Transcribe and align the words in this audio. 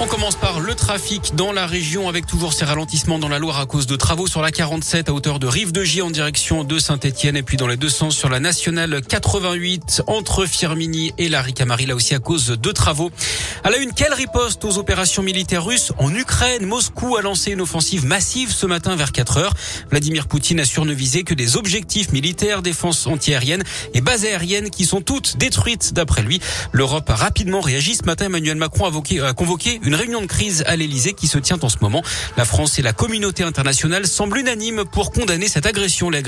On 0.00 0.06
commence 0.06 0.34
par 0.34 0.58
le 0.58 0.74
trafic 0.74 1.36
dans 1.36 1.52
la 1.52 1.68
région 1.68 2.08
avec 2.08 2.26
toujours 2.26 2.52
ces 2.52 2.64
ralentissements 2.64 3.20
dans 3.20 3.28
la 3.28 3.38
Loire 3.38 3.60
à 3.60 3.66
cause 3.66 3.86
de 3.86 3.94
travaux 3.94 4.26
sur 4.26 4.42
la 4.42 4.50
47 4.50 5.08
à 5.08 5.12
hauteur 5.12 5.38
de 5.38 5.46
Rive 5.46 5.70
de 5.70 5.84
J 5.84 6.02
en 6.02 6.10
direction 6.10 6.64
de 6.64 6.80
Saint-Etienne 6.80 7.36
et 7.36 7.44
puis 7.44 7.56
dans 7.56 7.68
les 7.68 7.76
deux 7.76 7.88
sens 7.88 8.16
sur 8.16 8.28
la 8.28 8.40
nationale 8.40 9.00
88 9.06 10.02
entre 10.08 10.46
Firmini 10.46 11.12
et 11.16 11.28
la 11.28 11.42
Ricamari 11.42 11.86
là 11.86 11.94
aussi 11.94 12.12
à 12.12 12.18
cause 12.18 12.48
de 12.48 12.72
travaux. 12.72 13.12
À 13.62 13.70
la 13.70 13.78
une, 13.78 13.92
quelle 13.92 14.12
riposte 14.12 14.64
aux 14.64 14.78
opérations 14.78 15.22
militaires 15.22 15.64
russes 15.64 15.92
en 15.98 16.12
Ukraine? 16.12 16.66
Moscou 16.66 17.16
a 17.16 17.22
lancé 17.22 17.52
une 17.52 17.60
offensive 17.60 18.04
massive 18.04 18.50
ce 18.50 18.66
matin 18.66 18.96
vers 18.96 19.12
4 19.12 19.36
heures. 19.36 19.54
Vladimir 19.90 20.26
Poutine 20.26 20.58
assure 20.58 20.84
ne 20.86 20.94
que 21.22 21.34
des 21.34 21.56
objectifs 21.56 22.12
militaires, 22.12 22.62
défense 22.62 23.06
antiaérienne 23.06 23.62
et 23.94 24.00
bases 24.00 24.24
aériennes 24.24 24.70
qui 24.70 24.86
sont 24.86 25.00
toutes 25.00 25.36
détruites 25.36 25.92
d'après 25.94 26.22
lui. 26.22 26.40
L'Europe 26.72 27.08
a 27.10 27.14
rapidement 27.14 27.60
réagi. 27.60 27.94
Ce 27.94 28.04
matin, 28.04 28.26
Emmanuel 28.26 28.56
Macron 28.56 28.86
a 28.86 29.32
convoqué 29.34 29.80
une 29.84 29.94
réunion 29.94 30.20
de 30.20 30.26
crise 30.26 30.64
à 30.66 30.76
l'Elysée 30.76 31.12
qui 31.12 31.28
se 31.28 31.38
tient 31.38 31.58
en 31.62 31.68
ce 31.68 31.76
moment. 31.80 32.02
La 32.36 32.44
France 32.44 32.78
et 32.78 32.82
la 32.82 32.92
communauté 32.92 33.42
internationale 33.42 34.06
semblent 34.06 34.38
unanimes 34.38 34.84
pour 34.84 35.12
condamner 35.12 35.48
cette 35.48 35.66
agression, 35.66 36.10
la. 36.10 36.22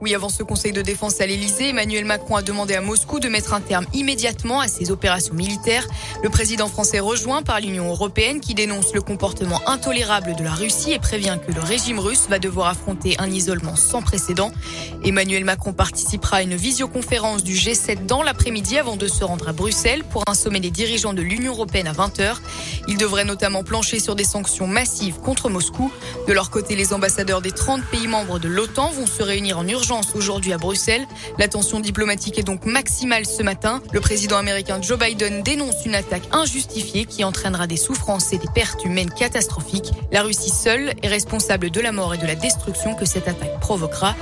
Oui, 0.00 0.14
avant 0.14 0.28
ce 0.28 0.42
conseil 0.42 0.72
de 0.72 0.82
défense 0.82 1.20
à 1.20 1.26
l'Elysée, 1.26 1.70
Emmanuel 1.70 2.04
Macron 2.04 2.36
a 2.36 2.42
demandé 2.42 2.74
à 2.74 2.80
Moscou 2.80 3.18
de 3.18 3.28
mettre 3.28 3.54
un 3.54 3.60
terme 3.60 3.86
immédiatement 3.92 4.60
à 4.60 4.68
ses 4.68 4.90
opérations 4.90 5.34
militaires. 5.34 5.86
Le 6.22 6.30
président 6.30 6.68
français 6.68 7.00
rejoint 7.00 7.42
par 7.42 7.60
l'Union 7.60 7.88
européenne 7.88 8.40
qui 8.40 8.54
dénonce 8.54 8.94
le 8.94 9.02
comportement 9.02 9.60
intolérable 9.68 10.36
de 10.36 10.44
la 10.44 10.52
Russie 10.52 10.92
et 10.92 10.98
prévient 10.98 11.38
que 11.46 11.52
le 11.52 11.60
régime 11.60 11.98
russe 11.98 12.26
va 12.28 12.38
devoir 12.38 12.68
affronter 12.68 13.16
un 13.18 13.30
isolement 13.30 13.74
sans 13.74 14.00
précédent. 14.00 14.52
Emmanuel 15.02 15.44
Macron 15.44 15.72
participera 15.72 16.38
à 16.38 16.42
une 16.42 16.56
visioconférence 16.56 17.42
du 17.42 17.54
G7 17.54 18.06
dans 18.06 18.22
l'après-midi 18.22 18.78
avant 18.78 18.96
de 18.96 19.08
se 19.08 19.24
rendre 19.24 19.48
à 19.48 19.52
Bruxelles 19.52 20.04
pour 20.04 20.22
un 20.26 20.34
sommet 20.34 20.60
des 20.60 20.70
dirigeants 20.70 21.14
de 21.14 21.22
l'Union 21.22 21.52
européenne 21.52 21.88
à 21.88 21.92
20h. 21.92 22.36
Il 22.88 22.96
devrait 22.96 23.24
notamment 23.24 23.64
plancher 23.64 24.00
sur 24.00 24.14
des 24.14 24.24
sanctions 24.24 24.66
massives 24.66 25.18
contre 25.20 25.48
Moscou. 25.48 25.90
De 26.26 26.32
leur 26.32 26.50
côté, 26.50 26.76
les 26.76 26.92
ambassadeurs 26.92 27.40
des 27.40 27.52
30 27.52 27.82
pays 27.84 28.08
membres 28.08 28.38
de 28.38 28.48
l'OTAN 28.48 28.90
vont 28.90 29.06
se 29.06 29.22
réunir 29.22 29.58
en 29.58 29.66
urgence 29.66 30.14
aujourd'hui 30.14 30.52
à 30.52 30.58
Bruxelles. 30.58 31.06
La 31.38 31.48
tension 31.48 31.80
diplomatique 31.80 32.38
est 32.38 32.42
donc 32.42 32.64
maximale 32.64 33.26
ce 33.26 33.42
matin. 33.42 33.82
Le 33.92 34.00
président 34.00 34.36
américain 34.36 34.80
Joe 34.80 34.98
Biden 34.98 35.42
dénonce 35.42 35.84
une 35.84 35.94
attaque 35.94 36.28
injustifiée 36.32 37.04
qui 37.04 37.24
entraînera 37.24 37.66
des 37.66 37.76
souffrances 37.76 38.32
et 38.32 38.38
des 38.38 38.48
pertes 38.54 38.84
humaines 38.84 39.10
catastrophiques. 39.10 39.92
La 40.12 40.22
Russie 40.22 40.50
seule 40.50 40.94
est 41.02 41.08
responsable 41.08 41.70
de 41.70 41.80
la 41.80 41.92
mort 41.92 42.14
et 42.14 42.18
de 42.18 42.26
la 42.26 42.34
destruction 42.34 42.94
que 42.94 43.04
cette 43.04 43.28
attaque 43.28 43.60
provoquera. 43.60 44.14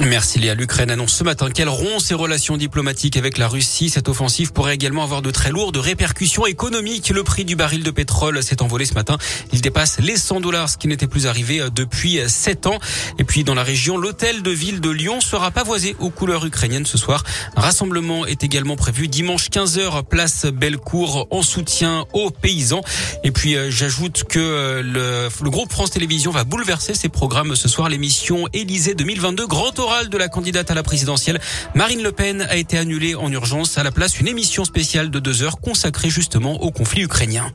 Merci 0.00 0.40
Léa. 0.40 0.54
L'Ukraine 0.54 0.90
annonce 0.90 1.12
ce 1.12 1.22
matin 1.22 1.50
qu'elle 1.50 1.68
rompt 1.68 2.00
ses 2.00 2.14
relations 2.14 2.56
diplomatiques 2.56 3.16
avec 3.16 3.38
la 3.38 3.46
Russie. 3.46 3.90
Cette 3.90 4.08
offensive 4.08 4.52
pourrait 4.52 4.74
également 4.74 5.04
avoir 5.04 5.22
de 5.22 5.30
très 5.30 5.50
lourdes 5.50 5.76
répercussions 5.76 6.46
économiques. 6.46 7.10
Le 7.10 7.22
prix 7.22 7.44
du 7.44 7.54
baril 7.54 7.84
de 7.84 7.90
pétrole 7.92 8.42
s'est 8.42 8.60
envolé 8.60 8.86
ce 8.86 8.94
matin. 8.94 9.18
Il 9.52 9.60
dépasse 9.60 10.00
les 10.00 10.16
100 10.16 10.40
dollars, 10.40 10.68
ce 10.68 10.76
qui 10.76 10.88
n'était 10.88 11.06
plus 11.06 11.28
arrivé 11.28 11.60
euh, 11.60 11.70
depuis 11.70 12.18
7 12.26 12.66
ans. 12.66 12.80
Et 13.20 13.24
puis 13.24 13.44
dans 13.44 13.54
la 13.54 13.62
région, 13.62 13.96
l'hôtel 13.98 14.42
de 14.42 14.50
ville 14.50 14.80
de 14.80 14.90
Lyon 14.90 15.20
sera 15.20 15.52
pavoisé 15.52 15.94
aux 16.00 16.10
couleurs 16.10 16.44
ukrainiennes 16.44 16.86
ce 16.86 16.98
soir. 16.98 17.22
Un 17.54 17.60
rassemblement 17.60 18.26
est 18.26 18.42
également 18.42 18.74
prévu 18.74 19.06
dimanche 19.06 19.48
15h, 19.50 20.02
place 20.08 20.46
Bellecour, 20.46 21.28
en 21.30 21.42
soutien 21.42 22.04
aux 22.14 22.30
paysans. 22.30 22.82
Et 23.22 23.30
puis 23.30 23.54
euh, 23.54 23.70
j'ajoute 23.70 24.24
que 24.24 24.40
euh, 24.40 24.82
le, 24.82 25.28
le 25.44 25.50
groupe 25.50 25.70
France 25.70 25.92
Télévisions 25.92 26.32
va 26.32 26.42
bouleverser 26.42 26.94
ses 26.94 27.08
programmes 27.08 27.54
ce 27.54 27.68
soir. 27.68 27.88
L'émission 27.88 28.48
Élysée 28.52 28.96
2022 28.96 29.35
de 29.36 29.44
grand 29.44 29.78
oral 29.78 30.08
de 30.08 30.18
la 30.18 30.28
candidate 30.28 30.70
à 30.70 30.74
la 30.74 30.82
présidentielle. 30.82 31.40
Marine 31.74 32.02
Le 32.02 32.10
Pen 32.10 32.46
a 32.48 32.56
été 32.56 32.78
annulée 32.78 33.14
en 33.14 33.30
urgence. 33.30 33.78
À 33.78 33.82
la 33.82 33.92
place, 33.92 34.18
une 34.18 34.28
émission 34.28 34.64
spéciale 34.64 35.10
de 35.10 35.20
deux 35.20 35.42
heures 35.42 35.60
consacrée 35.60 36.10
justement 36.10 36.62
au 36.62 36.70
conflit 36.70 37.02
ukrainien. 37.02 37.52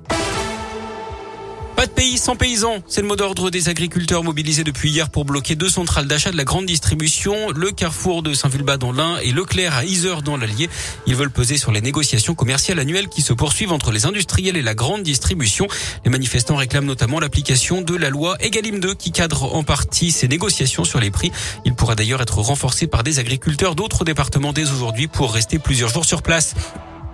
Pas 1.82 1.88
de 1.88 1.94
pays 1.94 2.20
sans 2.20 2.36
paysans. 2.36 2.84
C'est 2.88 3.02
le 3.02 3.08
mot 3.08 3.16
d'ordre 3.16 3.50
des 3.50 3.68
agriculteurs 3.68 4.24
mobilisés 4.24 4.64
depuis 4.64 4.92
hier 4.92 5.10
pour 5.10 5.26
bloquer 5.26 5.56
deux 5.56 5.68
centrales 5.68 6.06
d'achat 6.06 6.32
de 6.32 6.38
la 6.38 6.44
grande 6.44 6.68
distribution, 6.68 7.50
le 7.56 7.72
Carrefour 7.72 8.22
de 8.22 8.36
Saint-Vulbas 8.36 8.78
dans 8.78 8.92
l'Ain 8.92 9.18
et 9.24 9.32
Leclerc 9.32 9.74
à 9.74 9.84
Isère 9.84 10.22
dans 10.22 10.38
l'Allier. 10.38 10.70
Ils 11.08 11.16
veulent 11.16 11.32
peser 11.32 11.58
sur 11.58 11.72
les 11.72 11.82
négociations 11.82 12.36
commerciales 12.36 12.78
annuelles 12.78 13.08
qui 13.08 13.24
se 13.24 13.34
poursuivent 13.34 13.72
entre 13.72 13.92
les 13.92 14.06
industriels 14.06 14.58
et 14.58 14.62
la 14.62 14.76
grande 14.76 15.02
distribution. 15.02 15.68
Les 16.06 16.12
manifestants 16.12 16.56
réclament 16.56 16.86
notamment 16.86 17.20
l'application 17.20 17.82
de 17.82 17.96
la 17.96 18.12
loi 18.12 18.38
Egalim 18.42 18.80
2 18.80 18.94
qui 18.94 19.12
cadre 19.12 19.56
en 19.56 19.64
partie 19.64 20.12
ces 20.12 20.28
négociations 20.28 20.84
sur 20.84 21.00
les 21.00 21.10
prix. 21.10 21.32
Il 21.66 21.74
pourra 21.74 21.96
d'ailleurs 21.96 22.22
être 22.22 22.38
renforcé 22.38 22.86
par 22.86 23.02
des 23.02 23.18
agriculteurs 23.18 23.74
d'autres 23.74 24.06
départements 24.06 24.54
dès 24.54 24.70
aujourd'hui 24.70 25.08
pour 25.08 25.34
rester 25.34 25.58
plusieurs 25.58 25.90
jours 25.90 26.06
sur 26.06 26.22
place. 26.22 26.54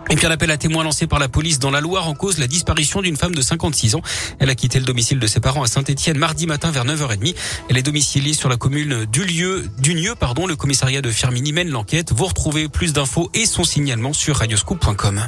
Et 0.10 0.16
puis 0.16 0.26
un 0.26 0.32
appel 0.32 0.52
à 0.52 0.58
témoins 0.58 0.84
lancé 0.84 1.06
par 1.06 1.20
la 1.20 1.28
police 1.28 1.60
dans 1.60 1.72
la 1.72 1.82
Loire 1.82 2.08
en 2.08 2.14
cause 2.14 2.38
la 2.38 2.48
disparition 2.48 3.02
d'une 3.02 3.18
femme 3.18 3.36
de 3.36 3.42
56 3.42 3.96
ans. 3.96 4.02
Elle 4.40 4.50
a 4.50 4.56
quitté 4.56 4.80
le 4.80 4.86
domicile 4.86 5.20
de 5.20 5.28
ses 5.28 5.40
parents 5.40 5.64
à 5.64 5.68
Saint-Etienne 5.68 6.18
mardi 6.18 6.48
matin 6.48 6.72
vers 6.72 6.86
9h30. 6.86 7.36
Elle 7.70 7.78
est 7.78 7.84
domiciliée 7.84 8.34
sur 8.34 8.48
la 8.48 8.58
commune 8.58 9.06
du 9.06 9.26
lieu, 9.26 9.66
du 9.80 9.94
lieu, 9.94 10.16
pardon. 10.16 10.48
Le 10.48 10.56
commissariat 10.56 11.02
de 11.02 11.12
Firmini 11.12 11.52
mène 11.52 11.70
l'enquête. 11.70 12.14
Vous 12.14 12.26
retrouvez 12.26 12.70
plus 12.70 12.94
d'infos 12.94 13.30
et 13.34 13.46
son 13.46 13.64
signalement 13.64 14.14
sur 14.14 14.38
radioscoop.com. 14.38 15.28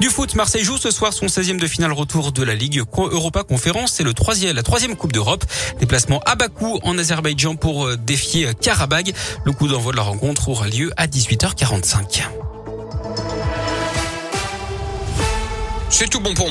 Du 0.00 0.08
foot, 0.08 0.34
Marseille 0.34 0.64
joue 0.64 0.78
ce 0.78 0.90
soir 0.90 1.12
son 1.12 1.26
16e 1.26 1.60
de 1.60 1.66
finale 1.66 1.92
retour 1.92 2.32
de 2.32 2.42
la 2.42 2.54
Ligue 2.54 2.82
Europa 2.96 3.44
Conférence. 3.44 3.92
C'est 3.92 4.02
le 4.02 4.14
troisième, 4.14 4.56
la 4.56 4.62
troisième 4.62 4.96
Coupe 4.96 5.12
d'Europe. 5.12 5.44
Déplacement 5.78 6.20
à 6.26 6.34
Bakou 6.34 6.80
en 6.82 6.98
Azerbaïdjan 6.98 7.54
pour 7.56 7.86
euh, 7.86 7.96
défier 7.96 8.48
Karabag. 8.60 9.12
Le 9.44 9.52
coup 9.52 9.68
d'envoi 9.68 9.92
de 9.92 9.98
la 9.98 10.02
rencontre 10.02 10.48
aura 10.48 10.66
lieu 10.66 10.92
à 10.96 11.06
18h45. 11.06 12.22
C'est 15.92 16.08
tout 16.08 16.20
bon 16.20 16.32
pour. 16.32 16.50